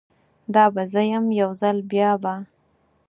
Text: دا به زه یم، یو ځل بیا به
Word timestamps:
دا 0.53 0.65
به 0.73 0.83
زه 0.93 1.01
یم، 1.11 1.25
یو 1.41 1.49
ځل 1.61 1.77
بیا 1.91 2.11
به 2.21 2.33